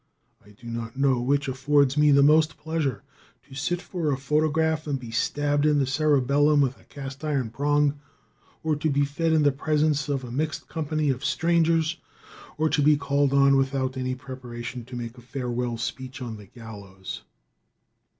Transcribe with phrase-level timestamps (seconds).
[0.43, 3.03] I do not know which affords me the most pleasure
[3.47, 7.51] to sit for a photograph and be stabbed in the cerebellum with a cast iron
[7.51, 7.99] prong,
[8.63, 11.97] to be fed in the presence of a mixed company of strangers,
[12.57, 16.47] or to be called on without any preparation to make a farewell speech on the
[16.47, 17.21] gallows.